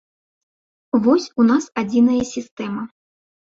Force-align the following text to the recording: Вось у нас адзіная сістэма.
Вось 1.03 1.29
у 1.43 1.47
нас 1.51 1.69
адзіная 1.85 2.23
сістэма. 2.33 2.91